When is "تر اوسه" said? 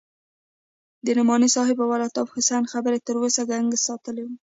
3.07-3.41